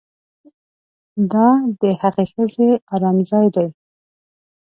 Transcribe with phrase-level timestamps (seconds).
[1.31, 1.47] دا
[1.81, 3.67] د هغې ښځې ارام ځای دی